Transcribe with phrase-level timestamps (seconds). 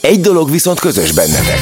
[0.00, 1.58] Egy dolog viszont közös bennetek.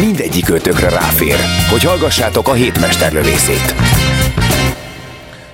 [0.00, 1.36] Mindegyik ötökre ráfér,
[1.70, 3.74] hogy hallgassátok a hétmesterlövészét.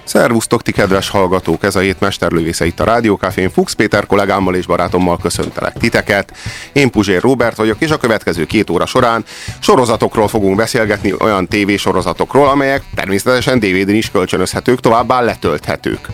[0.04, 1.62] Szervusztok, ti kedves hallgatók!
[1.62, 3.50] Ez a hét mesterlövésze itt a Rádiókafén.
[3.50, 6.32] Fuchs Péter kollégámmal és barátommal köszöntelek titeket.
[6.72, 9.24] Én Puzsér Robert vagyok, és a következő két óra során
[9.58, 16.08] sorozatokról fogunk beszélgetni, olyan tévésorozatokról, amelyek természetesen DVD-n is kölcsönözhetők, továbbá letölthetők.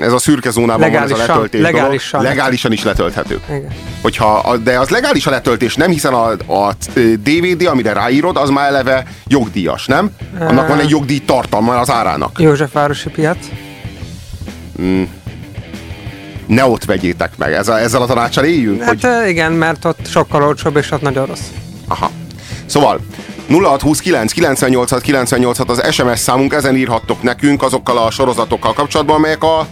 [0.00, 2.20] Ez a szürke zónában van ez a Legálisan, letöltés legálisan.
[2.20, 2.36] dolog.
[2.36, 3.40] Legálisan is letölthetők.
[3.48, 3.72] Igen.
[4.02, 6.74] Hogyha, de az legális a letöltés, nem hiszen a, a
[7.22, 10.10] DVD, amire ráírod, az már eleve jogdíjas, nem?
[10.38, 12.38] Annak van egy jogdíj tartalma az árának.
[12.38, 13.38] Józsefvárosi piac.
[16.46, 17.52] ne ott vegyétek meg.
[17.52, 18.82] Ez a, ezzel a tanácsal éljünk?
[18.82, 19.28] Hát hogy...
[19.28, 21.46] igen, mert ott sokkal olcsóbb, és ott nagyon rossz.
[21.88, 22.10] Aha.
[22.66, 23.00] Szóval
[23.48, 29.66] 0629 986 986 az SMS számunk, ezen írhattok nekünk azokkal a sorozatokkal kapcsolatban, amelyek a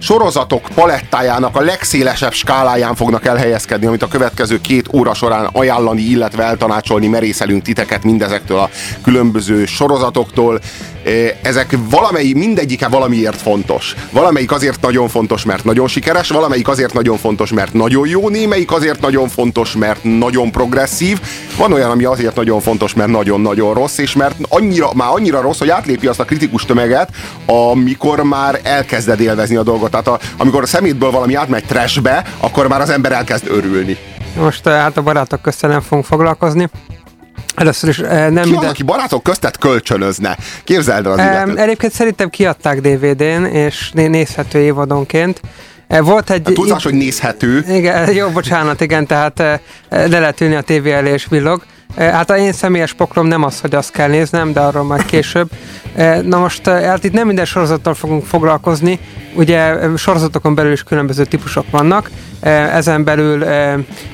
[0.00, 6.42] sorozatok palettájának a legszélesebb skáláján fognak elhelyezkedni, amit a következő két óra során ajánlani, illetve
[6.42, 8.70] eltanácsolni merészelünk titeket mindezektől a
[9.02, 10.60] különböző sorozatoktól.
[11.04, 13.94] Eh, Ezek valamelyik, mindegyike valamiért fontos.
[14.10, 18.72] Valamelyik azért nagyon fontos, mert nagyon sikeres, valamelyik azért nagyon fontos, mert nagyon jó, némelyik
[18.72, 21.20] azért nagyon fontos, mert nagyon progresszív,
[21.56, 25.58] van olyan, ami azért nagyon fontos, mert nagyon-nagyon rossz, és mert annyira, már annyira rossz,
[25.58, 27.08] hogy átlépi azt a kritikus tömeget,
[27.46, 29.89] amikor már elkezded élvezni a dolgot.
[29.90, 33.96] Tehát a, amikor a szemétből valami átmegy trashbe, akkor már az ember elkezd örülni.
[34.36, 36.68] Most eh, hát a barátok között nem fogunk foglalkozni.
[37.54, 38.68] Először is eh, nem Ki van, minden...
[38.68, 40.36] aki barátok köztet kölcsönözne?
[40.64, 41.58] Képzeld el az Em, illetőt.
[41.58, 45.40] Egyébként szerintem kiadták DVD-n, és né- nézhető évadonként.
[45.88, 46.42] Eh, Volt egy...
[46.48, 47.64] A túlzás, hogy nézhető.
[47.68, 49.58] Igen, jó, bocsánat, igen, tehát eh,
[49.88, 51.62] le lehet ülni a tévé elé és villog.
[51.96, 55.50] Hát a én személyes poklom nem az, hogy azt kell néznem, de arról majd később.
[56.22, 58.98] Na most, hát itt nem minden sorozattal fogunk foglalkozni,
[59.34, 62.10] ugye sorozatokon belül is különböző típusok vannak,
[62.72, 63.44] ezen belül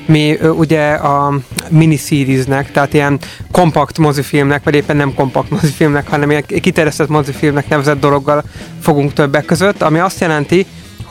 [0.05, 1.33] mi ugye a
[1.69, 3.19] miniseriesnek, tehát ilyen
[3.51, 8.43] kompakt mozifilmnek, vagy éppen nem kompakt mozifilmnek, hanem ilyen kiterjesztett mozifilmnek nevezett dologgal
[8.81, 10.65] fogunk többek között, ami azt jelenti,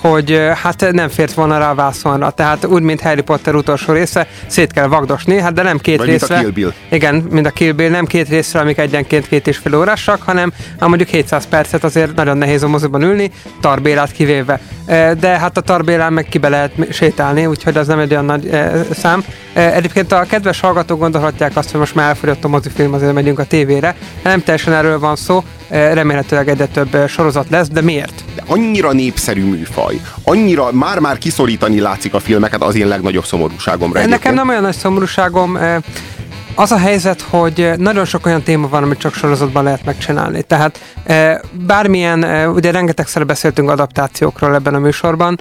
[0.08, 2.30] hogy hát nem fért volna rá a vászonra.
[2.30, 6.08] Tehát úgy, mint Harry Potter utolsó része, szét kell vagdosni, hát de nem két Vagy
[6.08, 6.42] mint a részre.
[6.42, 6.72] Kill Bill.
[6.90, 10.52] Igen, mint a Kill Bill, nem két részre, amik egyenként két és fél órásak, hanem
[10.78, 13.30] ha mondjuk 700 percet azért nagyon nehéz a moziban ülni,
[13.60, 14.60] tarbélát kivéve.
[15.18, 18.50] De hát a tarbélán meg kibe lehet sétálni, úgyhogy az nem egy olyan nagy
[18.90, 19.24] szám.
[19.52, 23.44] Egyébként a kedves hallgatók gondolhatják azt, hogy most már elfogyott a mozifilm, azért megyünk a
[23.44, 23.96] tévére.
[24.24, 28.24] Nem teljesen erről van szó, remélhetőleg egyre több sorozat lesz, de miért?
[28.34, 33.98] De annyira népszerű műfaj, annyira már-már kiszorítani látszik a filmeket az én legnagyobb szomorúságomra.
[33.98, 34.34] Nekem egyébként.
[34.34, 35.56] nem olyan nagy szomorúságom.
[35.56, 35.76] eh,
[36.54, 40.42] Az a helyzet, hogy eh, nagyon sok olyan téma van, amit csak sorozatban lehet megcsinálni.
[40.42, 45.40] Tehát eh, bármilyen, ugye rengetegszer beszéltünk adaptációkról ebben a műsorban,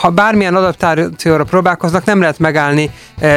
[0.00, 2.90] ha bármilyen adaptációra próbálkoznak, nem lehet megállni,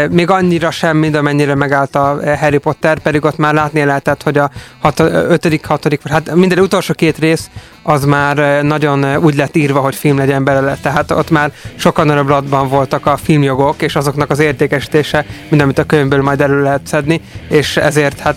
[0.09, 4.37] még annyira sem, mint amennyire megállt a Harry Potter, pedig ott már látni lehetett, hogy
[4.37, 4.49] a
[4.81, 7.49] hat, ötödik, hatodik, vagy hát minden utolsó két rész
[7.87, 10.77] az már eh, nagyon eh, úgy lett írva, hogy film legyen belőle.
[10.81, 15.77] Tehát ott már sokkal nagyobb latban voltak a filmjogok, és azoknak az értékesítése, mint amit
[15.77, 18.35] a könyvből majd elő lehet szedni, és ezért hát,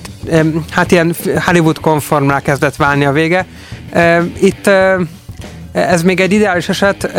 [0.70, 1.14] hát ilyen
[1.44, 3.46] Hollywood konformrá kezdett válni a vége.
[3.92, 4.70] Em, Itt
[5.72, 7.10] ez még egy ideális eset,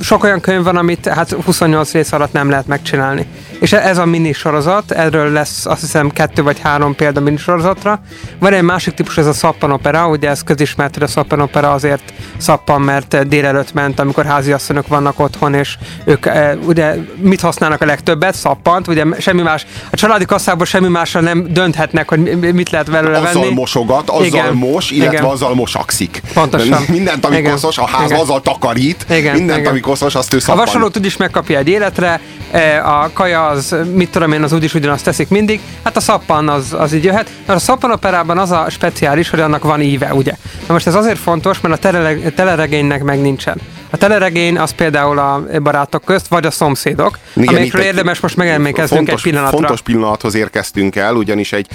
[0.00, 3.26] sok olyan könyv van, amit hát 28 rész alatt nem lehet megcsinálni.
[3.60, 8.00] És ez a mini sorozat, erről lesz azt hiszem kettő vagy három példa mini sorozatra.
[8.38, 12.02] Van egy másik típus, ez a szappanopera, ugye ez közismert, hogy a szappanopera azért
[12.36, 17.84] szappan, mert délelőtt ment, amikor háziasszonyok vannak otthon, és ők e, ugye mit használnak a
[17.86, 18.34] legtöbbet?
[18.34, 22.90] Szappant, ugye semmi más, a családi kasszából semmi másra nem dönthetnek, hogy mi- mit lehet
[22.90, 23.54] belőle azzal venni.
[23.54, 24.54] mosogat, azzal Igen.
[24.54, 25.24] mos, illetve Igen.
[25.24, 26.22] azzal mosakszik.
[26.34, 26.82] Pontosan.
[26.88, 27.52] Mindent, ami Igen.
[27.52, 28.20] koszos, a ház Igen.
[28.22, 29.70] azzal takarít, Igen, mindent, igen.
[29.70, 30.64] ami koszos, azt ő A szappan.
[30.64, 32.20] vasalót úgyis megkapja egy életre,
[32.50, 36.48] e, a kaja az, mit tudom én, az úgyis ugyanazt teszik mindig, hát a szappan
[36.48, 37.30] az, az így jöhet.
[37.46, 40.32] Mert a szappan operában az a speciális, hogy annak van íve, ugye?
[40.66, 43.56] Na most ez azért fontos, mert a telereg- teleregénynek meg nincsen.
[43.90, 49.06] A teleregény az például a barátok közt, vagy a szomszédok, Igen, amikről érdemes most megemlékeznünk
[49.06, 49.56] fontos, egy pillanatra.
[49.56, 51.66] Fontos pillanathoz érkeztünk el, ugyanis egy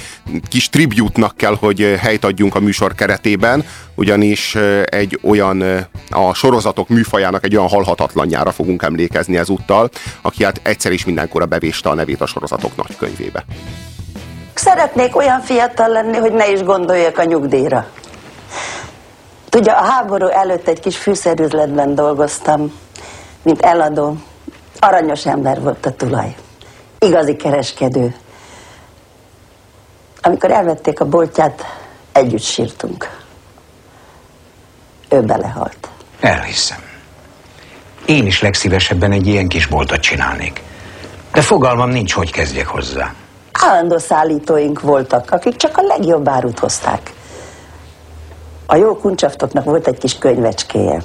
[0.49, 3.65] kis tributnak kell, hogy helyt adjunk a műsor keretében,
[3.95, 5.63] ugyanis egy olyan,
[6.09, 9.89] a sorozatok műfajának egy olyan halhatatlanjára fogunk emlékezni ezúttal,
[10.21, 13.45] aki hát egyszer is mindenkorra bevéste a nevét a sorozatok nagykönyvébe.
[14.53, 17.87] Szeretnék olyan fiatal lenni, hogy ne is gondoljak a nyugdíjra.
[19.55, 22.79] Tudja, a háború előtt egy kis fűszerüzletben dolgoztam,
[23.41, 24.17] mint eladó.
[24.79, 26.35] Aranyos ember volt a tulaj.
[26.99, 28.15] Igazi kereskedő.
[30.21, 31.61] Amikor elvették a boltját,
[32.11, 33.09] együtt sírtunk.
[35.09, 35.89] Ő belehalt.
[36.19, 36.79] Elhiszem.
[38.05, 40.63] Én is legszívesebben egy ilyen kis boltot csinálnék.
[41.33, 43.13] De fogalmam nincs, hogy kezdjek hozzá.
[43.51, 47.14] Állandó szállítóink voltak, akik csak a legjobb árut hozták.
[48.65, 51.01] A jó kuncsaftoknak volt egy kis könyvecskéje.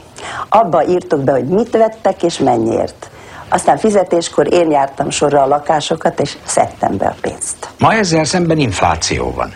[0.48, 3.10] Abba írtuk be, hogy mit vettek és mennyiért.
[3.48, 7.68] Aztán fizetéskor én jártam sorra a lakásokat, és szedtem be a pénzt.
[7.78, 9.54] Ma ezzel szemben infláció van.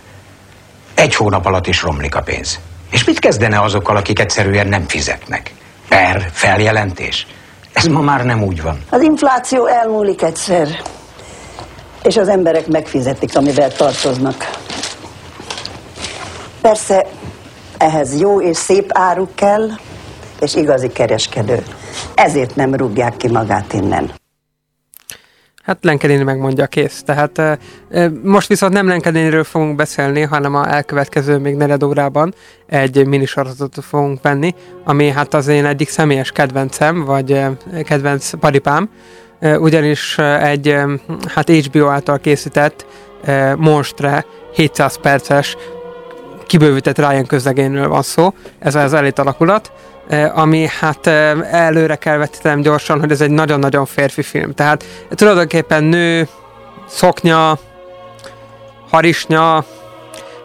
[0.95, 2.59] Egy hónap alatt is romlik a pénz.
[2.91, 5.55] És mit kezdene azokkal, akik egyszerűen nem fizetnek?
[5.89, 7.27] Per, feljelentés?
[7.73, 8.79] Ez ma már nem úgy van.
[8.91, 10.69] Az infláció elmúlik egyszer,
[12.03, 14.51] és az emberek megfizetik, amivel tartoznak.
[16.61, 17.07] Persze
[17.79, 19.69] ehhez jó és szép áru kell,
[20.41, 21.63] és igazi kereskedő.
[22.15, 24.11] Ezért nem rúgják ki magát innen.
[25.63, 27.03] Hát Lenkedéni megmondja, kész.
[27.03, 27.59] Tehát
[28.23, 32.35] most viszont nem Lenkedéniről fogunk beszélni, hanem a elkövetkező még negyed órában
[32.67, 34.55] egy minisorozatot fogunk venni,
[34.85, 37.45] ami hát az én egyik személyes kedvencem, vagy
[37.85, 38.91] kedvenc paripám,
[39.41, 40.77] ugyanis egy
[41.35, 42.87] hát HBO által készített
[43.57, 44.25] Monstre
[44.55, 45.57] 700 perces
[46.47, 49.73] kibővített Ryan közlegényről van szó, ez az elit alakulat,
[50.35, 51.07] ami hát
[51.51, 54.55] előre kell vetítenem gyorsan, hogy ez egy nagyon-nagyon férfi film.
[54.55, 56.29] Tehát tulajdonképpen nő,
[56.89, 57.59] szoknya,
[58.91, 59.65] harisnya,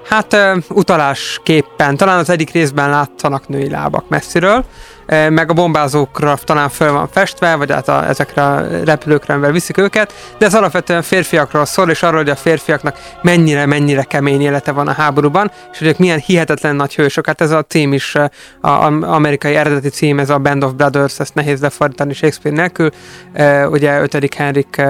[0.09, 0.37] hát
[0.69, 4.65] utalásképpen, talán az egyik részben látszanak női lábak messziről,
[5.09, 9.77] meg a bombázókra talán föl van festve, vagy hát a, ezekre a repülőkre, amivel viszik
[9.77, 14.87] őket, de ez alapvetően férfiakról szól, és arról, hogy a férfiaknak mennyire-mennyire kemény élete van
[14.87, 17.25] a háborúban, és hogy ők milyen hihetetlen nagy hősök.
[17.25, 18.15] Hát ez a cím is,
[18.61, 18.69] a,
[19.01, 22.89] amerikai eredeti cím, ez a Band of Brothers, ezt nehéz lefordítani Shakespeare nélkül.
[23.69, 24.33] ugye 5.
[24.35, 24.81] Henrik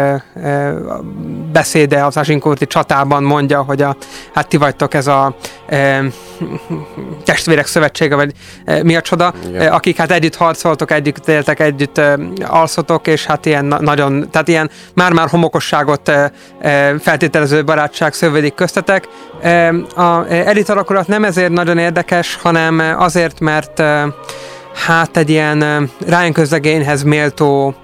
[1.51, 3.95] beszéde az Azincourti csatában mondja, hogy a,
[4.33, 5.35] hát ti vagytok ez a
[7.23, 8.31] testvérek szövetsége, vagy
[8.83, 9.71] mi a csoda, Igen.
[9.71, 12.13] akik hát együtt harcoltok, együtt éltek, együtt uh,
[12.43, 16.11] alszotok, és hát ilyen na- nagyon, tehát ilyen már-már homokosságot
[16.99, 19.07] feltételező barátság szövődik köztetek.
[19.95, 23.83] A elit alakulat nem ezért nagyon érdekes, hanem azért, mert
[24.87, 27.75] hát egy ilyen uh, Ryan közlegényhez méltó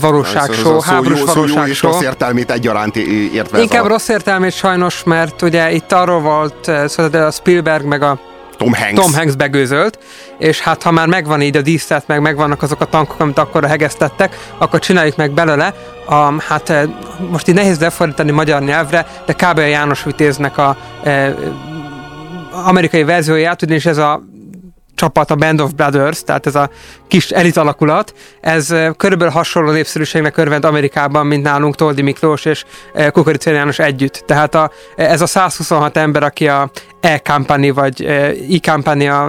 [0.00, 1.64] valóságsó, háborús szó, valóságsó.
[1.64, 3.60] Jó és rossz értelmét egyaránt értve.
[3.60, 8.18] Inkább rossz értelmét sajnos, mert ugye itt arról volt, szóval a Spielberg meg a
[8.62, 9.00] Tom Hanks.
[9.00, 9.98] Tom Hanks begőzölt,
[10.38, 13.64] és hát ha már megvan így a díszlet, meg megvannak azok a tankok, amit akkor
[13.64, 15.74] hegesztettek, akkor csináljuk meg belőle.
[16.06, 16.82] A, hát eh,
[17.30, 21.34] most így nehéz lefordítani magyar nyelvre, de a János Vitéznek a e,
[22.66, 24.22] amerikai verzióját, ugyanis ez a
[24.94, 26.70] csapat, a Band of Brothers, tehát ez a
[27.08, 32.64] kis elit alakulat, ez körülbelül hasonló népszerűségnek örvend Amerikában, mint nálunk Toldi Miklós és
[33.12, 34.22] Kukorica János együtt.
[34.26, 36.70] Tehát a, ez a 126 ember, aki a
[37.02, 38.04] E-Company vagy
[38.50, 39.28] E-Company a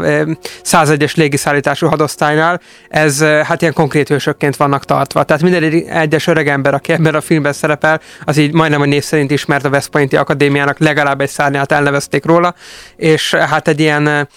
[0.63, 5.23] 101-es légiszállítású hadosztálynál, ez hát ilyen konkrét hősökként vannak tartva.
[5.23, 9.03] Tehát minden egyes öreg ember, aki ebben a filmben szerepel, az így majdnem a név
[9.03, 12.55] szerint ismert a West Pointi Akadémiának, legalább egy szárnyát elnevezték róla,
[12.95, 14.27] és hát egy ilyen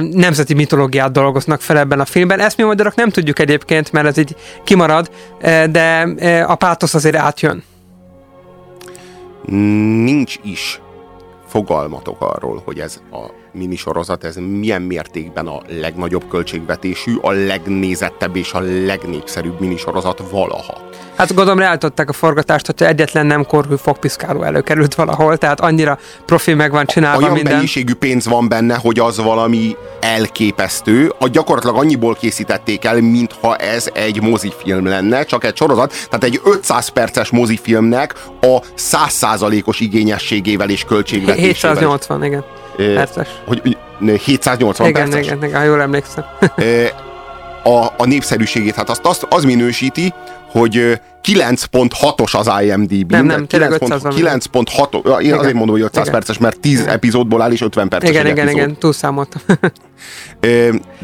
[0.00, 2.40] nemzeti mitológiát dolgoznak fel ebben a filmben.
[2.40, 5.10] Ezt mi magyarok nem tudjuk egyébként, mert ez így kimarad,
[5.70, 6.08] de
[6.46, 7.62] a pátosz azért átjön.
[10.04, 10.80] Nincs is
[11.50, 18.52] fogalmatok arról, hogy ez a minisorozat, ez milyen mértékben a legnagyobb költségvetésű, a legnézettebb és
[18.52, 20.89] a legnépszerűbb minisorozat valaha.
[21.20, 26.54] Hát gondolom reáltották a forgatást, hogy egyetlen nem korhű fogpiszkáló előkerült valahol, tehát annyira profi
[26.54, 27.52] meg van csinálva Olyan minden.
[27.52, 31.12] mennyiségű pénz van benne, hogy az valami elképesztő.
[31.18, 35.90] A gyakorlatilag annyiból készítették el, mintha ez egy mozifilm lenne, csak egy sorozat.
[35.90, 41.76] Tehát egy 500 perces mozifilmnek a 100%-os igényességével és költségvetésével.
[41.76, 42.44] 780, igen.
[42.76, 43.28] Perces.
[43.46, 43.76] Hogy
[44.24, 45.26] 780 igen, perces?
[45.26, 46.24] Igen, igen, jól emlékszem.
[47.62, 50.12] a, a népszerűségét, hát azt, azt az minősíti,
[50.50, 53.10] hogy 9.6-os az IMDb.
[53.10, 55.20] Nem, nem, 9.6.
[55.20, 56.12] Én azért mondom, hogy 500 igen.
[56.12, 56.92] perces, mert 10 igen.
[56.92, 58.56] epizódból áll, és 50 perces Igen, igen, epizód.
[58.56, 59.42] igen, túlszámoltam.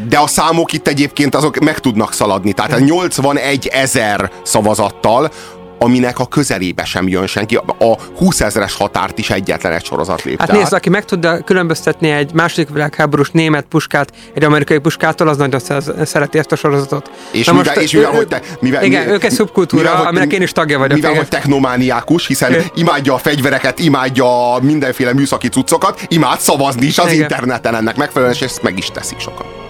[0.08, 2.52] De a számok itt egyébként azok meg tudnak szaladni.
[2.52, 5.30] Tehát 81 ezer szavazattal
[5.78, 7.56] aminek a közelébe sem jön senki.
[7.78, 12.10] A 20 ezeres határt is egyetlen egy sorozat lépte Hát nézd, aki meg tudja különböztetni
[12.10, 17.10] egy második világháborús német puskát egy amerikai puskától, az nagyon sze- szereti ezt a sorozatot.
[17.30, 19.82] És Na mivel, most, és mivel, ő- hogy te, mivel, igen, mivel, ők egy szubkultúra,
[19.82, 20.94] mivel, hogy- aminek én is tagja vagyok.
[20.96, 21.22] Mivel, igen.
[21.22, 22.64] hogy technomániákus, hiszen Igen.
[22.74, 27.20] imádja a fegyvereket, imádja mindenféle műszaki cuccokat, imád szavazni is az Igen.
[27.22, 29.65] interneten ennek megfelelően, és ezt meg is teszik sokan.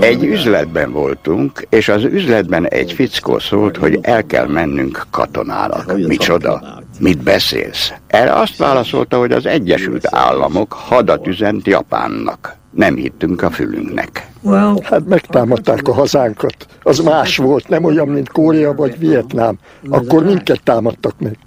[0.00, 5.96] Egy üzletben voltunk, és az üzletben egy fickó szólt, hogy el kell mennünk katonának.
[5.96, 6.82] Micsoda?
[7.00, 7.92] Mit beszélsz?
[8.06, 12.56] Erre azt válaszolta, hogy az Egyesült Államok hadat üzent Japánnak.
[12.70, 14.30] Nem hittünk a fülünknek.
[14.82, 16.66] Hát megtámadták a hazánkat.
[16.82, 19.58] Az más volt, nem olyan, mint Korea vagy Vietnám.
[19.88, 21.38] Akkor minket támadtak meg.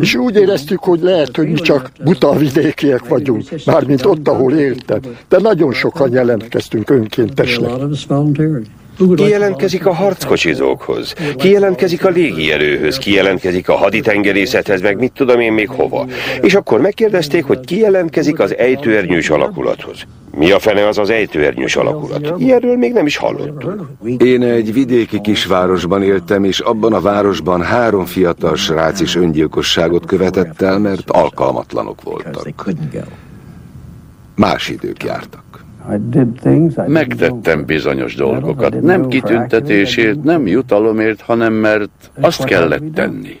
[0.00, 5.00] És úgy éreztük, hogy lehet, hogy mi csak buta vidékiek vagyunk, mármint ott, ahol éltem.
[5.28, 7.70] De nagyon sokan jelentkeztünk önkéntesnek.
[9.16, 11.14] Ki jelentkezik a harckocsizókhoz?
[11.36, 12.98] Ki jelentkezik a légierőhöz?
[12.98, 16.06] Ki jelentkezik a haditengerészethez, meg mit tudom én még hova?
[16.40, 20.06] És akkor megkérdezték, hogy ki jelentkezik az ejtőernyős alakulathoz.
[20.36, 22.34] Mi a fene az az ejtőernyős alakulat?
[22.38, 23.82] Ilyenről még nem is hallottunk.
[24.18, 30.62] Én egy vidéki kisvárosban éltem, és abban a városban három fiatal srác is öngyilkosságot követett
[30.62, 32.64] el, mert alkalmatlanok voltak.
[34.34, 35.47] Más idők jártak.
[36.86, 38.80] Megtettem bizonyos dolgokat.
[38.80, 43.40] Nem kitüntetésért, nem jutalomért, hanem mert azt kellett tenni.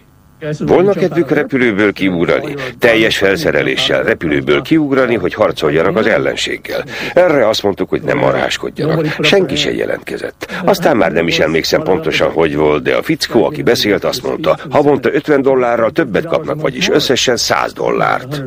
[0.58, 6.84] Volna kedvük repülőből kiugrani, teljes felszereléssel repülőből kiugrani, hogy harcoljanak az ellenséggel.
[7.14, 9.06] Erre azt mondtuk, hogy nem marháskodjanak.
[9.20, 10.62] Senki se jelentkezett.
[10.64, 14.58] Aztán már nem is emlékszem pontosan, hogy volt, de a fickó, aki beszélt, azt mondta,
[14.70, 18.44] havonta 50 dollárral többet kapnak, vagyis összesen 100 dollárt.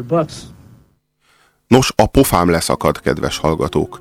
[1.72, 4.00] Nos, a pofám leszakad, kedves hallgatók.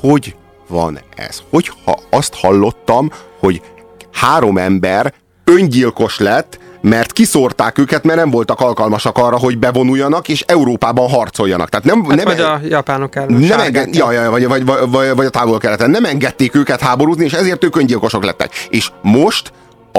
[0.00, 0.36] Hogy
[0.68, 1.42] van ez?
[1.50, 3.62] Hogy ha azt hallottam, hogy
[4.12, 10.40] három ember öngyilkos lett, mert kiszórták őket, mert nem voltak alkalmasak arra, hogy bevonuljanak és
[10.40, 11.68] Európában harcoljanak.
[11.68, 13.32] Tehát nem, Hát nem, vagy a japánok ellen.
[13.32, 15.90] nem enged, ja, ja, vagy, vagy, vagy, vagy a távol-keleten.
[15.90, 18.54] Nem engedték őket háborúzni, és ezért ők öngyilkosok lettek.
[18.68, 19.52] És most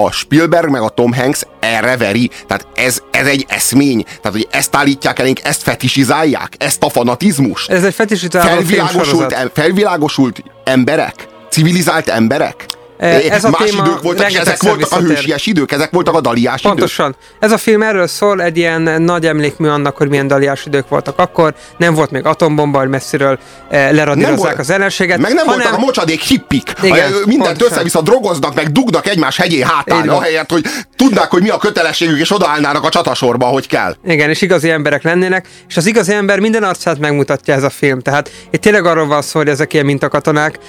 [0.05, 2.29] a Spielberg meg a Tom Hanks erre veri.
[2.47, 4.03] Tehát ez, ez egy eszmény.
[4.03, 7.67] Tehát, hogy ezt állítják elénk, ezt fetisizálják, ezt a fanatizmus.
[7.67, 11.27] Ez egy fetisizáló Felvilágosult, em, felvilágosult emberek?
[11.49, 12.65] Civilizált emberek?
[12.97, 16.21] Ez a Más téma idők voltak, és ezek voltak a hősies idők, ezek voltak a
[16.21, 16.71] daliás idők.
[16.71, 17.15] Pontosan.
[17.39, 21.19] Ez a film erről szól, egy ilyen nagy emlékmű annak, hogy milyen daliás idők voltak
[21.19, 21.53] akkor.
[21.77, 23.39] Nem volt még atombomba, hogy messziről
[23.69, 25.17] leradírozzák az ellenséget.
[25.17, 25.61] Meg nem hanem...
[25.61, 26.73] voltak a mocsadék hippik.
[26.81, 27.71] Igen, mindent pontosan.
[27.71, 32.31] össze-vissza drogoznak, meg dugnak egymás hegyé hátán, ahelyett, hogy tudnák, hogy mi a kötelességük, és
[32.31, 33.95] odaállnának a csatasorba, hogy kell.
[34.05, 37.99] Igen, és igazi emberek lennének, és az igazi ember minden arcát megmutatja ez a film.
[37.99, 40.59] Tehát itt tényleg arról van szó, hogy ezek ilyen mintakatonák,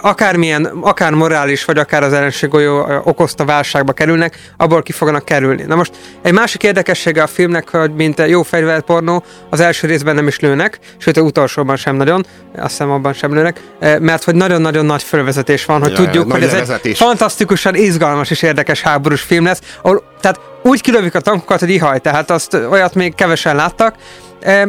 [0.00, 5.62] akármilyen, akár morális, vagy akár az ellenséggolyó okozta válságba kerülnek, abból ki fognak kerülni.
[5.62, 10.26] Na most egy másik érdekessége a filmnek, hogy mint jó fegyverpornó, az első részben nem
[10.26, 12.26] is lőnek, sőt, a utolsóban sem nagyon,
[12.56, 13.60] azt hiszem abban sem lőnek,
[14.00, 16.98] mert hogy nagyon-nagyon nagy fölvezetés van, hogy Ja, tudjuk, hogy ez egy levezetés.
[16.98, 21.98] fantasztikusan izgalmas és érdekes háborús film lesz, ahol, tehát úgy kilövik a tankokat, hogy ihaj,
[21.98, 23.94] tehát azt olyat még kevesen láttak.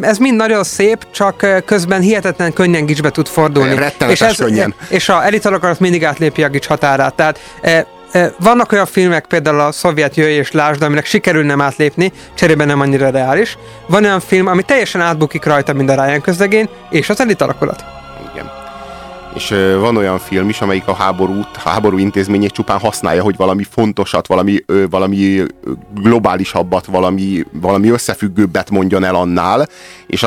[0.02, 3.76] Ez mind nagyon szép, csak eh, közben hihetetlen könnyen gicsbe tud fordulni.
[3.76, 4.74] Rettenetes és ez, könnyen.
[4.90, 7.14] És a elitalokat mindig átlépi a gics határát.
[7.14, 11.62] Tehát eh, eh, vannak olyan filmek, például a szovjet jöjj és lásd, aminek sikerül nem
[11.62, 13.58] átlépni, cserébe nem annyira reális.
[13.88, 17.80] Van olyan film, ami teljesen átbukik rajta, mint a Ryan közlegény, és az elitalakulat.
[17.80, 18.05] Igen.
[19.36, 23.66] És van olyan film is, amelyik a háborút, a háború intézményét csupán használja, hogy valami
[23.72, 25.44] fontosat, valami, valami
[26.02, 29.68] globálisabbat, valami, valami összefüggőbbet mondjon el annál,
[30.08, 30.24] és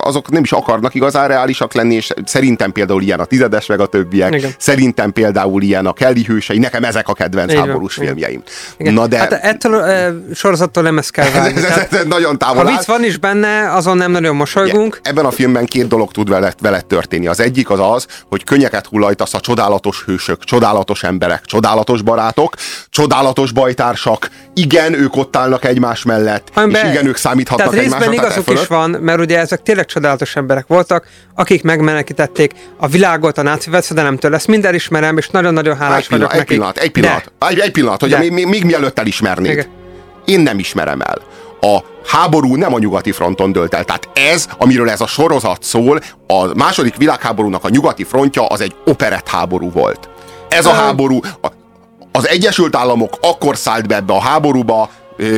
[0.00, 3.86] azok nem is akarnak igazán reálisak lenni, és szerintem például ilyen a tizedes, meg a
[3.86, 4.50] többiek, Igen.
[4.58, 8.06] szerintem például ilyen a Kelly hősei, nekem ezek a kedvenc van, háborús igen.
[8.08, 8.42] filmjeim.
[8.76, 8.92] Igen.
[8.94, 11.56] Na de Hát ettől a sorozattól nem ezt kell várni.
[11.56, 15.00] ez, ez, Tehát, ez nagyon távol ha vicc van is benne, azon nem nagyon mosolygunk.
[15.02, 17.26] Ebben a filmben két dolog tud veled, veled történni.
[17.26, 22.54] Az egyik az az, hogy könnyeket hullajtasz a csodálatos hősök, csodálatos emberek, csodálatos barátok,
[22.88, 24.30] csodálatos bajtársak.
[24.54, 28.12] Igen, ők ott állnak egymás mellett, Amiben- és igen, ők számíthatnak Tehát egymásra.
[28.12, 33.38] igazuk e is van, mert ugye ezek tényleg csodálatos emberek voltak, akik megmenekítették a világot
[33.38, 34.34] a náci veszedelemtől.
[34.34, 36.56] Ezt mind elismerem, és nagyon-nagyon hálás egy pillanat, vagyok egy nekik.
[36.56, 38.18] pillanat, egy pillanat, egy, egy pillanat, hogy De.
[38.18, 39.50] még, még, még mielőtt elismernéd.
[39.52, 39.66] Igen.
[40.24, 41.18] Én nem ismerem el.
[41.60, 43.84] A háború nem a nyugati fronton dölt el.
[43.84, 48.74] Tehát ez, amiről ez a sorozat szól, a második világháborúnak a nyugati frontja az egy
[48.84, 50.08] operett háború volt.
[50.48, 51.20] Ez a háború,
[52.12, 54.90] az Egyesült Államok akkor szállt be ebbe a háborúba,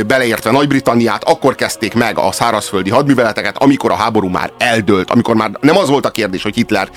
[0.06, 5.50] beleértve Nagy-Britanniát, akkor kezdték meg a szárazföldi hadműveleteket, amikor a háború már eldőlt, amikor már
[5.60, 6.88] nem az volt a kérdés, hogy Hitler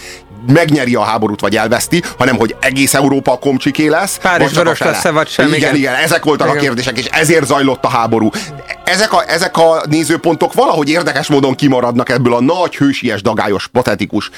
[0.47, 4.17] megnyeri a háborút, vagy elveszti, hanem hogy egész Európa komcsiké lesz.
[4.17, 5.47] Párizs vörös lesz vagy sem.
[5.47, 6.59] Igen, igen, igen, ezek voltak igen.
[6.59, 8.29] a kérdések, és ezért zajlott a háború.
[8.83, 14.29] Ezek a, ezek a nézőpontok valahogy érdekes módon kimaradnak ebből a nagy, hősies, dagályos, patetikus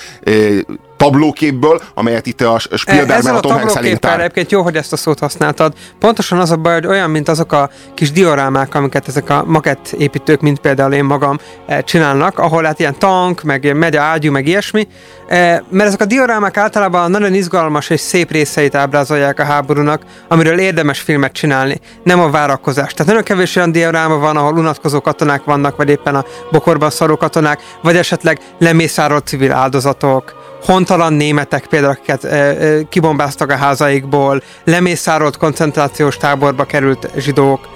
[0.98, 5.20] tablóképből, amelyet itt a Spielberg meg a Tom Hanks egyébként jó, hogy ezt a szót
[5.20, 5.74] használtad.
[6.00, 9.96] Pontosan az a baj, hogy olyan, mint azok a kis diorámák, amiket ezek a makett
[9.98, 14.32] építők, mint például én magam eh, csinálnak, ahol hát ilyen tank, meg megy a ágyú,
[14.32, 14.88] meg ilyesmi,
[15.28, 20.60] eh, mert ezek a diorámák általában nagyon izgalmas és szép részeit ábrázolják a háborúnak, amiről
[20.60, 22.92] érdemes filmet csinálni, nem a várakozás.
[22.92, 27.18] Tehát nagyon kevés olyan dioráma van, ahol unatkozó katonák vannak, vagy éppen a bokorban szaró
[27.18, 34.42] katonák, vagy esetleg lemészárolt civil áldozatok, hontalan németek például, akiket e, e, kibombáztak a házaikból,
[34.64, 37.70] lemészárolt koncentrációs táborba került zsidók,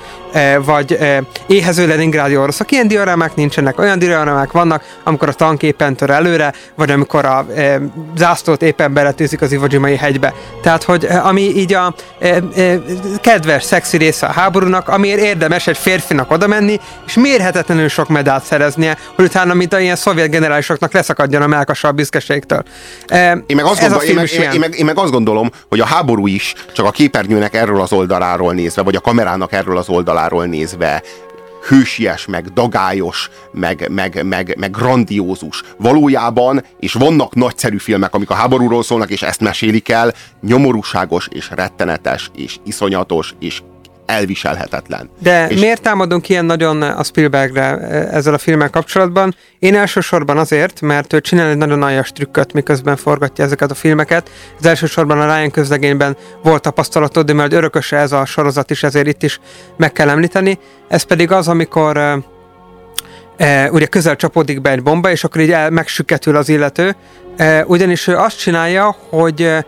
[0.65, 2.71] vagy e, éhező Leningrádi oroszok.
[2.71, 3.79] Ilyen diorámák nincsenek.
[3.79, 7.81] Olyan diorámák vannak, amikor a tank éppen tör előre, vagy amikor a e,
[8.17, 10.33] zászlót éppen beletűzik az Ivajimai hegybe.
[10.61, 11.95] Tehát, hogy ami így a
[13.21, 18.43] kedves, szexi része a háborúnak, amiért érdemes egy férfinak oda menni, és mérhetetlenül sok medált
[18.43, 22.63] szereznie, hogy utána, mint a ilyen szovjet generálisoknak leszakadjon a melkasa a büszkeségtől.
[23.45, 25.79] Én meg, azt gondol, én, meg, én, meg, én, meg, én meg azt gondolom, hogy
[25.79, 29.89] a háború is csak a képernyőnek erről az oldaláról nézve, vagy a kamerának erről az
[29.89, 31.01] oldaláról oldaláról nézve
[31.67, 35.63] hősies, meg dagályos, meg, meg, meg, meg grandiózus.
[35.77, 41.50] Valójában, és vannak nagyszerű filmek, amik a háborúról szólnak, és ezt mesélik el, nyomorúságos, és
[41.50, 43.62] rettenetes, és iszonyatos, és
[44.11, 45.09] elviselhetetlen.
[45.19, 49.35] De és miért támadunk ilyen nagyon a Spielbergre e, ezzel a filmmel kapcsolatban?
[49.59, 54.29] Én elsősorban azért, mert ő csinál egy nagyon aljas trükköt, miközben forgatja ezeket a filmeket.
[54.59, 59.07] Az elsősorban a Ryan közlegényben volt tapasztalatod, de mert örököse ez a sorozat is, ezért
[59.07, 59.39] itt is
[59.77, 60.59] meg kell említeni.
[60.87, 62.17] Ez pedig az, amikor e,
[63.37, 66.95] e, ugye közel csapódik be egy bomba, és akkor így el, megsüketül az illető,
[67.37, 69.65] e, ugyanis ő azt csinálja, hogy e,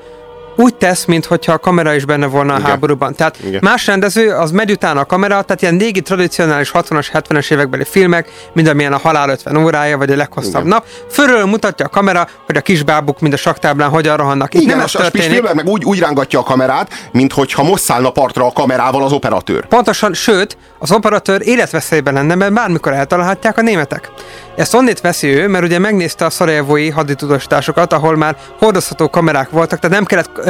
[0.55, 2.69] úgy tesz, mintha a kamera is benne volna a Igen.
[2.69, 3.15] háborúban.
[3.15, 3.59] Tehát Igen.
[3.63, 8.29] más rendező, az megy utána a kamera, tehát ilyen régi tradicionális 60-as, 70-es évekbeli filmek,
[8.53, 10.67] mint amilyen a Halál 50 órája, vagy a leghosszabb Igen.
[10.67, 14.53] nap, fölről mutatja a kamera, hogy a kisbábuk, mint a saktáblán, hogyan rohannak.
[14.53, 15.53] Itt Igen, nem ez történik.
[15.53, 19.65] meg úgy, úgy rángatja a kamerát, mint hogyha most szállna partra a kamerával az operatőr.
[19.67, 24.11] Pontosan, sőt, az operatőr életveszélyben lenne, mert bármikor eltalálhatják a németek.
[24.55, 29.79] Ezt onnét veszi ő, mert ugye megnézte a szarajevói haditudósításokat, ahol már hordozható kamerák voltak,
[29.79, 30.42] tehát nem kellett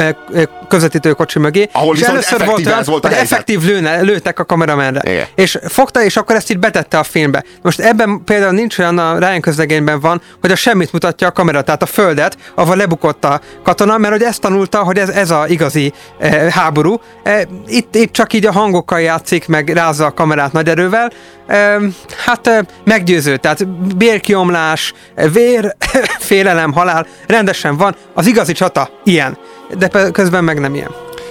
[0.68, 1.68] közvetítő kocsi mögé.
[1.72, 5.10] Ahol és először volt olyan, volt a hogy effektív lőne, lőtek a kameramenre.
[5.10, 5.26] Igen.
[5.34, 7.44] És fogta, és akkor ezt így betette a filmbe.
[7.62, 11.62] Most ebben például nincs olyan, a Ryan közlegényben van, hogy a semmit mutatja a kamera,
[11.62, 15.44] tehát a földet, ahol lebukott a katona, mert hogy ezt tanulta, hogy ez, ez a
[15.48, 17.00] igazi e, háború.
[17.22, 21.10] E, itt, itt csak így a hangokkal játszik, meg rázza a kamerát nagy erővel.
[21.46, 21.78] E,
[22.24, 24.92] hát e, meggyőző, tehát bérkiomlás,
[25.32, 25.76] vér,
[26.18, 27.94] félelem, halál, rendesen van.
[28.14, 29.38] Az igazi csata ilyen
[29.78, 30.90] de közben meg nem ilyen.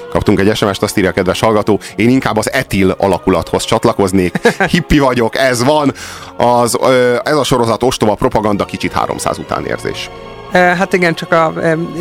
[0.09, 4.37] Kaptunk egy SMS-t, azt írja a kedves hallgató, én inkább az etil alakulathoz csatlakoznék.
[4.71, 5.93] Hippi vagyok, ez van.
[6.37, 6.79] Az,
[7.23, 10.09] ez a sorozat ostoba propaganda, kicsit 300 után érzés.
[10.51, 11.53] Hát igen, csak a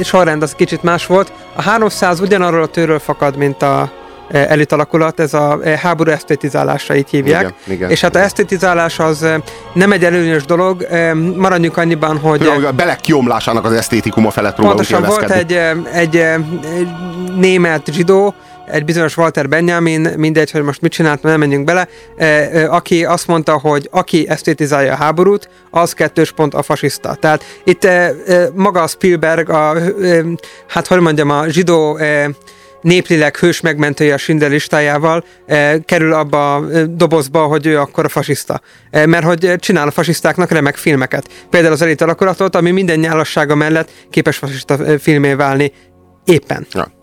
[0.02, 1.32] sorrend az kicsit más volt.
[1.54, 3.92] A 300 ugyanarról a tőről fakad, mint a
[4.30, 7.40] E, elit alakulat, ez a e, háború esztétizálása, így hívják.
[7.40, 10.86] Igen, igen, és hát a esztétizálás az e, nem egy előnyös dolog,
[11.36, 12.38] maradjunk annyiban, hogy...
[12.38, 15.52] Tudom, a belek kiomlásának az esztétikuma felett próbálunk Pontosan volt egy,
[15.92, 16.38] egy, egy
[17.36, 18.34] német zsidó,
[18.66, 21.88] egy bizonyos Walter Benjamin, mindegy, hogy most mit csinált, nem menjünk bele,
[22.68, 27.14] aki azt mondta, hogy aki esztétizálja a háborút, az kettős pont a fasiszta.
[27.14, 27.88] Tehát itt
[28.54, 29.74] maga a Spielberg, a,
[30.68, 31.98] hát hogy mondjam, a zsidó
[32.82, 38.04] néplileg hős megmentője a Schindler listájával e, kerül abba a eh, dobozba, hogy ő akkor
[38.04, 38.60] a fasiszta.
[38.90, 41.28] E, mert hogy csinál a fasisztáknak remek filmeket.
[41.50, 45.72] Például az elit alakulatot, ami minden nyálassága mellett képes fasiszta filmé válni
[46.24, 46.66] éppen.
[46.72, 47.00] Ja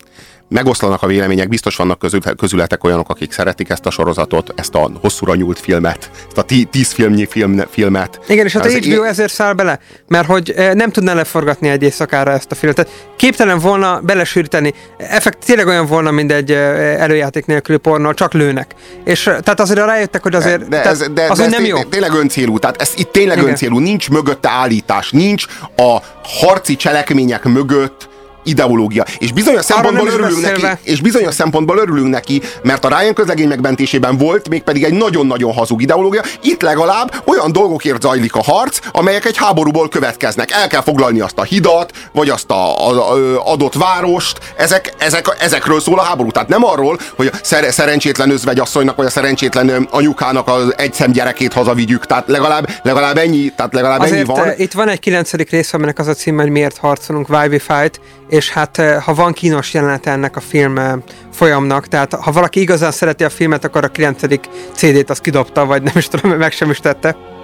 [0.50, 4.92] megoszlanak a vélemények, biztos vannak közül, közületek olyanok, akik szeretik ezt a sorozatot, ezt a
[5.02, 8.20] hosszúra nyúlt filmet, ezt a tí, tíz filmnyi film, filmet.
[8.28, 11.84] Igen, és hát a HBO ezért száll bele, mert hogy eh, nem tudná leforgatni egy
[11.84, 12.78] éjszakára ezt a filmet.
[12.78, 14.74] Tehát képtelen volna belesűríteni.
[14.98, 18.76] Effekt tényleg olyan volna, mint egy eh, előjáték nélküli pornó, csak lőnek.
[19.04, 21.84] És eh, tehát azért rájöttek, hogy azért de, ez, de, az de ez nem jó.
[21.84, 23.50] Tényleg öncélú, tehát ez itt tényleg Igen.
[23.50, 28.10] öncélú, nincs mögötte állítás, nincs a harci cselekmények mögött
[28.44, 29.06] ideológia.
[29.18, 34.18] És bizonyos szempontból örülünk neki, és bizonyos szempontból örülünk neki, mert a Ryan közlegény megmentésében
[34.18, 36.22] volt mégpedig egy nagyon-nagyon hazug ideológia.
[36.42, 40.52] Itt legalább olyan dolgokért zajlik a harc, amelyek egy háborúból következnek.
[40.52, 44.40] El kell foglalni azt a hidat, vagy azt a, a, a adott várost.
[44.58, 46.32] Ezek, ezek, ezekről szól a háború.
[46.32, 51.54] Tehát nem arról, hogy a szer, szerencsétlen özvegyasszonynak, vagy a szerencsétlen anyukának az egyszem gyerekét
[51.54, 52.06] hazavigyük.
[52.06, 54.48] Tehát legalább, legalább ennyi, tehát legalább ennyi Azért van.
[54.48, 57.60] eh, itt van egy kilencedik rész, aminek az a címe, hogy miért harcolunk, Why We
[57.60, 58.00] Fight,
[58.30, 60.94] és hát eh, ha van kínos jelenete ennek a film eh,
[61.34, 65.82] folyamnak, tehát ha valaki igazán szereti a filmet, akkor a kilencedik CD-t azt kidobta, vagy
[65.82, 67.39] nem is tudom, meg sem is tette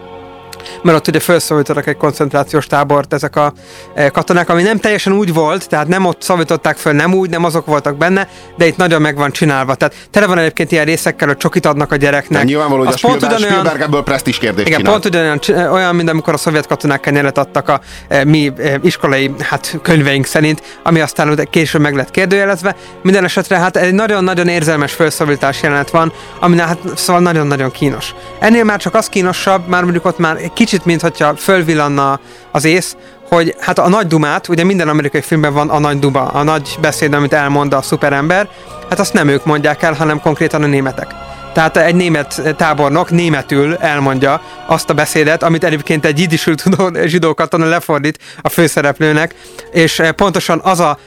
[0.84, 3.54] mert ott ugye felszólítottak egy koncentrációs tábort ezek a
[3.94, 7.44] eh, katonák, ami nem teljesen úgy volt, tehát nem ott szólították föl, nem úgy, nem
[7.44, 9.76] azok voltak benne, de itt nagyon meg van csinálva.
[9.76, 12.40] Tehát tele van egyébként ilyen részekkel, hogy csokit adnak a gyereknek.
[12.40, 14.92] De nyilvánvaló, hogy a Az pont Spielberg, ugyanolyan- Spielberg ebből presztis kérdést igen, csinál.
[14.94, 18.80] pont ugyanolyan, csi- olyan, mint amikor a szovjet katonák kenyelet adtak a e, mi e,
[18.84, 22.76] iskolai hát, könyveink szerint, ami aztán később meg lett kérdőjelezve.
[23.02, 28.14] Minden esetre hát egy nagyon-nagyon érzelmes felszólítás jelenet van, ami hát szóval nagyon-nagyon kínos.
[28.40, 32.20] Ennél már csak az kínosabb, már mondjuk ott már kicsit, mint hogyha fölvillanna
[32.52, 32.96] az ész,
[33.30, 36.78] hogy hát a nagy dumát, ugye minden amerikai filmben van a nagy duma, a nagy
[36.82, 38.50] beszéd, amit elmond a szuperember,
[38.90, 41.08] hát azt nem ők mondják el, hanem konkrétan a németek.
[41.54, 47.34] Tehát egy német tábornok németül elmondja azt a beszédet, amit egyébként egy jidisül tudó zsidó
[47.34, 49.36] katona lefordít a főszereplőnek,
[49.72, 50.98] és pontosan az a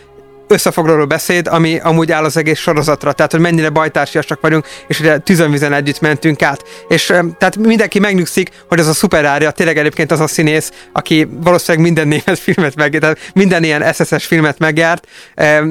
[0.49, 5.19] összefoglaló beszéd, ami amúgy áll az egész sorozatra, tehát hogy mennyire bajtársiasak vagyunk, és ugye
[5.19, 6.65] tüzönvizen együtt mentünk át.
[6.89, 7.07] És
[7.39, 12.09] tehát mindenki megnyugszik, hogy az a szuperárja tényleg egyébként az a színész, aki valószínűleg minden
[12.09, 15.07] német filmet meg, tehát minden ilyen SSS filmet megjárt,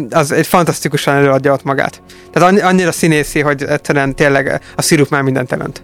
[0.09, 2.01] az egy fantasztikusan előadja ott magát.
[2.31, 5.83] Tehát annyi- annyira színészi, hogy egyszerűen tényleg a szirup már mindent jelent.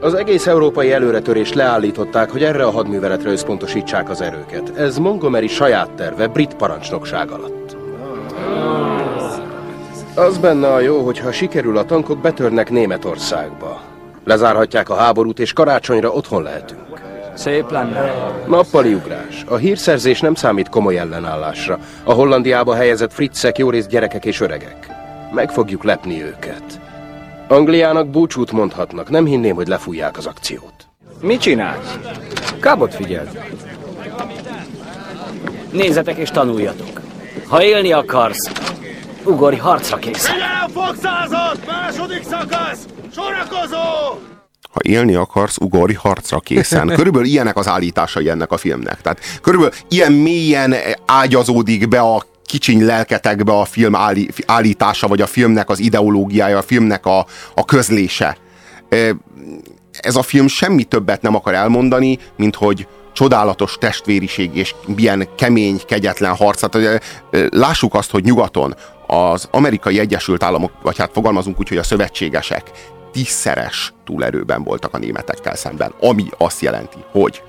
[0.00, 4.76] Az egész európai előretörést leállították, hogy erre a hadműveletre összpontosítsák az erőket.
[4.76, 7.67] Ez Montgomery saját terve, brit parancsnokság alatt.
[10.14, 13.80] Az benne a jó, hogy ha sikerül, a tankok betörnek Németországba.
[14.24, 16.80] Lezárhatják a háborút, és karácsonyra otthon lehetünk.
[17.34, 18.12] Szép lenne.
[18.46, 19.44] Nappali ugrás.
[19.48, 21.78] A hírszerzés nem számít komoly ellenállásra.
[22.04, 24.88] A Hollandiába helyezett fritzek jó részt gyerekek és öregek.
[25.32, 26.80] Meg fogjuk lepni őket.
[27.48, 30.74] Angliának búcsút mondhatnak, nem hinném, hogy lefújják az akciót.
[31.20, 31.98] Mit csinálsz?
[32.60, 33.40] Kábot figyeld.
[35.72, 37.00] Nézzetek és tanuljatok.
[37.48, 38.50] Ha élni akarsz,
[39.24, 40.32] ugorj harcra készen.
[40.32, 41.58] Figyelem, fogszázad!
[41.66, 42.86] Második szakasz!
[43.14, 44.18] Sorakozó!
[44.70, 46.88] ha élni akarsz, ugorj harcra készen.
[46.96, 49.00] Körülbelül ilyenek az állításai ennek a filmnek.
[49.00, 50.74] Tehát körülbelül ilyen mélyen
[51.06, 56.62] ágyazódik be a kicsiny lelketekbe a film állí, állítása, vagy a filmnek az ideológiája, a
[56.62, 58.36] filmnek a, a közlése.
[60.00, 62.86] Ez a film semmi többet nem akar elmondani, mint hogy
[63.18, 66.74] csodálatos testvériség és milyen kemény, kegyetlen harc.
[66.74, 66.96] Ö,
[67.30, 68.74] ö, lássuk azt, hogy nyugaton
[69.06, 72.70] az amerikai Egyesült Államok, vagy hát fogalmazunk úgy, hogy a szövetségesek
[73.12, 77.42] tízszeres túlerőben voltak a németekkel szemben, ami azt jelenti, hogy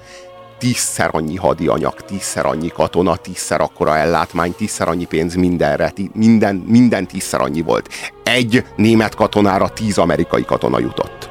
[0.58, 6.56] tízszer annyi hadianyag, tízszer annyi katona, tízszer akkora ellátmány, tízszer annyi pénz mindenre, tí- minden,
[6.56, 7.90] minden tízszer annyi volt.
[8.24, 11.29] Egy német katonára tíz amerikai katona jutott.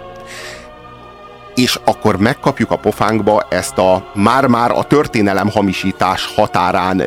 [1.59, 7.03] És akkor megkapjuk a pofánkba ezt a már-már a történelem hamisítás határán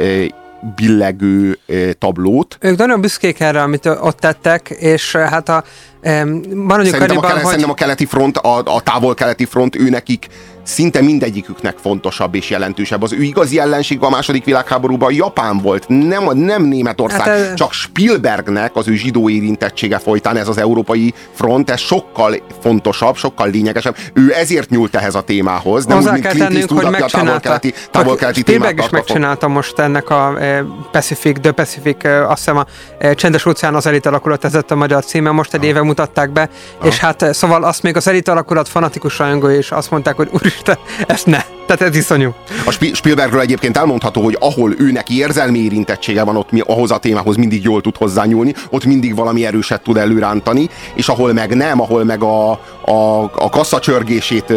[0.75, 1.59] billegő
[1.97, 5.63] tablót, Ők nagyon büszkék erre, amit ott tettek, és hát a
[6.01, 7.45] maradjunk Szerintem a, annyiban, kele, hogy...
[7.45, 10.27] szerintem a keleti front, a, a távol-keleti front, ő nekik
[10.63, 13.01] szinte mindegyiküknek fontosabb és jelentősebb.
[13.03, 18.75] Az ő igazi ellenség a második világháborúban Japán volt, nem, nem Németország, Hát, csak Spielbergnek
[18.75, 23.95] az ő zsidó érintettsége folytán ez az európai front, ez sokkal fontosabb, sokkal lényegesebb.
[24.13, 27.05] Ő ezért nyúlt ehhez a témához, nem úgy, Hozzá mint kell Clint Eastwood, hogy a
[27.05, 32.57] távol-keleti, távol-keleti Spielberg is megcsinálta most ennek a e, Pacific, The Pacific, e, azt hiszem
[32.57, 32.65] a
[32.97, 36.31] e, Csendes óceán az elit alakulat, ez lett a magyar címe, most egy éve mutatták
[36.31, 36.49] be,
[36.83, 40.29] és hát szóval azt még az elit alakulat fanatikus rajongói is azt mondták, hogy
[40.61, 41.45] úristen, ezt ne,
[41.77, 42.33] tehát ez iszonyú.
[42.65, 46.91] A Spi- Spielbergről egyébként elmondható, hogy ahol ő neki érzelmi érintettsége van, ott mi, ahhoz
[46.91, 51.55] a témához mindig jól tud hozzányúlni, ott mindig valami erőset tud előrántani, és ahol meg
[51.55, 52.51] nem, ahol meg a,
[52.85, 54.53] a, a kassa csörgését,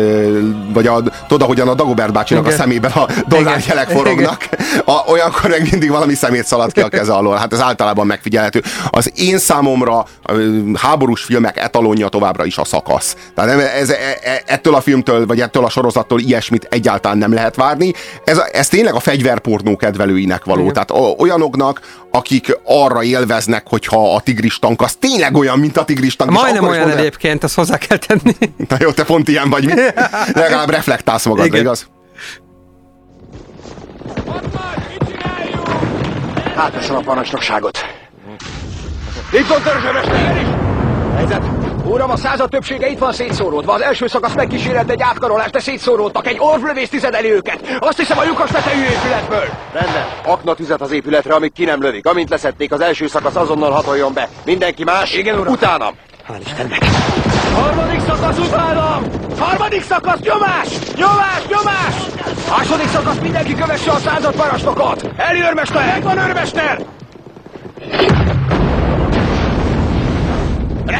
[0.73, 2.59] vagy a, tudod, ahogyan a Dagobert bácsinak Igen.
[2.59, 4.49] a szemében a dollárjelek forognak,
[4.85, 7.37] a, olyankor meg mindig valami szemét szalad ki a keze alól.
[7.37, 8.63] Hát ez általában megfigyelhető.
[8.91, 10.07] Az én számomra
[10.75, 13.17] háborús filmek etalonja továbbra is a szakasz.
[13.35, 17.57] Tehát ez, e, e, ettől a filmtől, vagy ettől a sorozattól ilyesmit egyáltalán nem lehet
[17.57, 17.93] várni.
[18.25, 20.61] Ez, ez tényleg a fegyverpornó kedvelőinek való.
[20.61, 20.73] Igen.
[20.73, 26.17] Tehát olyanoknak, akik arra élveznek, hogyha a tigris tank az tényleg olyan, mint a tigris
[26.17, 26.31] tank.
[26.31, 28.35] Majdnem olyan mondják- egyébként, azt hozzá kell tenni.
[28.69, 29.73] Na jó, te pont ilyen vagy, mi?
[30.43, 31.61] Legalább reflektálsz magadra, Igen.
[31.61, 31.87] igaz?
[36.57, 37.79] Hátrasan a parancsnokságot.
[39.33, 40.47] Itt van törzsőmester is!
[41.17, 41.43] Helyzet!
[41.87, 43.73] Uram, a század többsége itt van szétszóródva.
[43.73, 46.27] Az első szakasz megkísérelt egy átkarolás, de szétszóródtak.
[46.27, 47.77] Egy orvlövész tizedeli őket.
[47.79, 49.49] Azt hiszem a lyukas tetejű épületből.
[49.73, 50.05] Rendben.
[50.25, 52.07] Aknatüzet az épületre, amíg ki nem lövik.
[52.07, 54.29] Amint leszették az első szakasz, azonnal hatoljon be.
[54.45, 55.15] Mindenki más?
[55.15, 55.53] Igen, uram.
[55.53, 55.95] Utánam.
[56.29, 56.85] Hál' Istennek.
[57.55, 59.05] Harmadik szakasz utánam!
[59.39, 60.69] Harmadik szakasz nyomás!
[60.97, 61.95] Nyomás, nyomás!
[62.51, 65.05] Második szakasz mindenki kövesse a század parancsnokot!
[65.17, 65.87] Eli őrmester!
[65.87, 66.79] Megvan őrmester!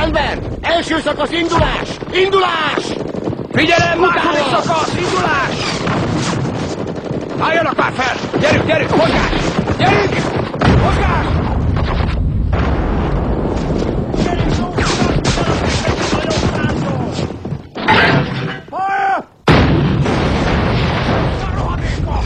[0.05, 0.59] Rendben!
[0.61, 1.89] Első szakasz indulás!
[2.13, 2.85] Indulás!
[3.53, 5.57] Figyelem, második szakasz, indulás!
[7.39, 8.41] Álljanak már fel!
[8.41, 9.33] Gyerünk, gyerünk, mozgás!
[9.79, 10.15] Gyerünk!
[10.83, 11.27] Mozgás!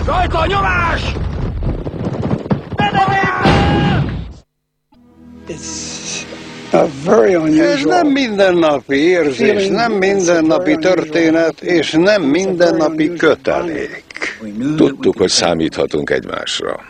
[0.07, 1.03] Rajta a nyomás!
[7.61, 14.05] Ez nem mindennapi érzés, nem mindennapi történet, és nem mindennapi kötelék.
[14.77, 16.81] Tudtuk, hogy számíthatunk egymásra.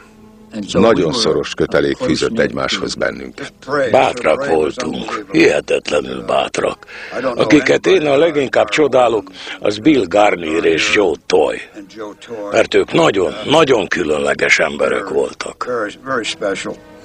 [0.73, 3.53] Nagyon szoros kötelék fűzött egymáshoz bennünket.
[3.91, 6.87] Bátrak voltunk, hihetetlenül bátrak.
[7.35, 11.61] Akiket én a leginkább csodálok, az Bill Garnier és Joe Toy.
[12.53, 15.67] Mert ők nagyon, nagyon különleges emberek voltak.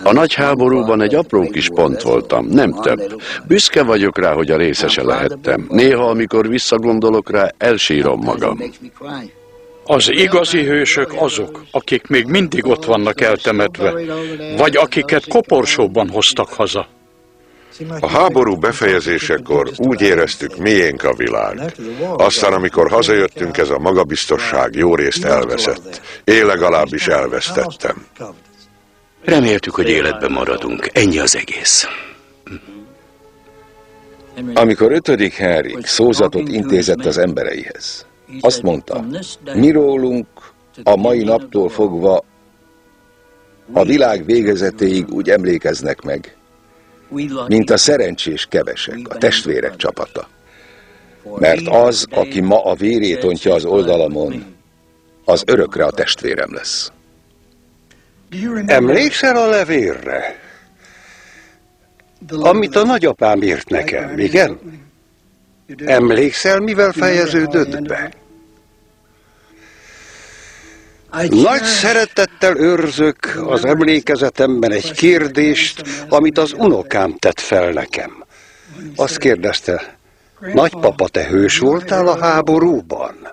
[0.04, 3.22] A nagy háborúban egy apró kis pont voltam, nem több.
[3.48, 5.66] Büszke vagyok rá, hogy a részese lehettem.
[5.70, 8.64] Néha, amikor visszagondolok rá, elsírom magam.
[9.86, 13.94] Az igazi hősök azok, akik még mindig ott vannak eltemetve,
[14.58, 16.88] vagy akiket koporsóban hoztak haza.
[18.00, 21.74] A háború befejezésekor úgy éreztük, miénk a világ.
[22.18, 26.02] Aztán, amikor hazajöttünk, ez a magabiztosság jó részt elveszett.
[26.24, 28.06] Én legalábbis elvesztettem.
[29.26, 30.90] Reméltük, hogy életben maradunk.
[30.94, 31.88] Ennyi az egész.
[34.54, 38.06] Amikor ötödik Henrik szózatot intézett az embereihez,
[38.42, 39.06] azt mondta,
[39.54, 40.28] mi rólunk
[40.84, 42.24] a mai naptól fogva
[43.72, 46.36] a világ végezetéig úgy emlékeznek meg,
[47.48, 50.28] mint a szerencsés kevesek, a testvérek csapata.
[51.40, 54.46] Mert az, aki ma a vérét ontja az oldalamon,
[55.26, 56.92] az örökre a testvérem lesz.
[58.66, 60.40] Emlékszel a levélre?
[62.30, 64.60] Amit a nagyapám írt nekem, igen?
[65.86, 68.12] Emlékszel, mivel fejeződött be?
[71.30, 78.24] Nagy szeretettel őrzök az emlékezetemben egy kérdést, amit az unokám tett fel nekem.
[78.96, 79.98] Azt kérdezte,
[80.54, 83.33] nagypapa, te hős voltál a háborúban?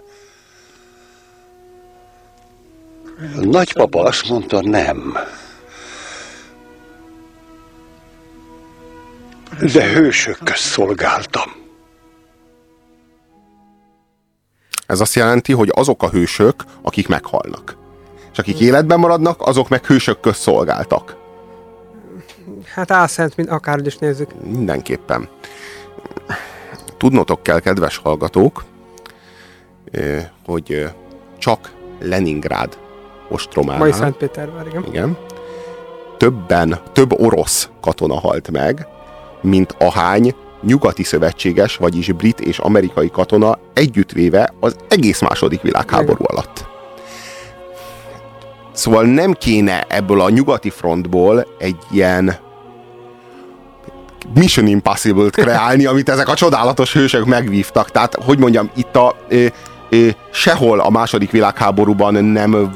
[3.40, 5.16] Nagypapa azt mondta, nem.
[9.72, 11.50] De hősök közt szolgáltam.
[14.86, 17.76] Ez azt jelenti, hogy azok a hősök, akik meghalnak.
[18.32, 21.16] És akik életben maradnak, azok meg hősök közt szolgáltak.
[22.74, 24.42] Hát álszent, mint akárhogy is nézzük.
[24.42, 25.28] Mindenképpen.
[26.96, 28.64] Tudnotok kell, kedves hallgatók,
[30.44, 30.90] hogy
[31.38, 32.78] csak Leningrád
[33.30, 33.80] ostrománál.
[33.80, 34.84] Mai Szentpétervár, igen.
[34.88, 35.16] Igen.
[36.16, 38.86] Többen, több orosz katona halt meg,
[39.40, 46.68] mint ahány nyugati szövetséges, vagyis brit és amerikai katona együttvéve az egész második világháború alatt.
[48.72, 52.36] Szóval nem kéne ebből a nyugati frontból egy ilyen
[54.34, 57.90] Mission Impossible-t kreálni, amit ezek a csodálatos hősök megvívtak.
[57.90, 59.46] Tehát, hogy mondjam, itt a ö,
[59.90, 62.70] ö, sehol a második világháborúban nem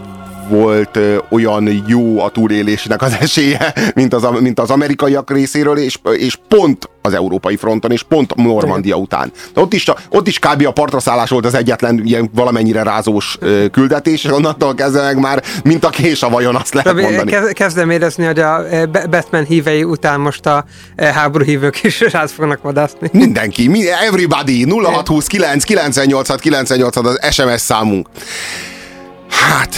[0.48, 0.98] volt
[1.30, 6.88] olyan jó a túlélésnek az esélye, mint az, mint az amerikaiak részéről, és, és pont
[7.02, 9.32] az európai fronton, és pont Normandia után.
[9.54, 10.66] De ott is, ott is kb.
[10.66, 13.38] a partraszállás volt az egyetlen ilyen valamennyire rázós
[13.72, 17.30] küldetés, és onnantól kezdve meg már mint a kés a vajon, azt lehet mondani.
[17.30, 18.64] Kezd, kezdem érezni, hogy a
[19.10, 20.64] Batman hívei után most a
[20.96, 23.08] háború hívők is rád fognak vadászni.
[23.12, 28.08] Mindenki, mi, everybody, 0629 986 986 az SMS számunk.
[29.28, 29.76] Hát,